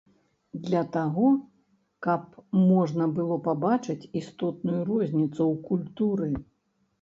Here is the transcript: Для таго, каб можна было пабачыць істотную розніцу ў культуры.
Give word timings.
Для 0.67 0.79
таго, 0.95 1.27
каб 2.07 2.23
можна 2.71 3.05
было 3.19 3.37
пабачыць 3.49 4.09
істотную 4.23 4.81
розніцу 4.89 5.37
ў 5.51 5.55
культуры. 5.69 6.31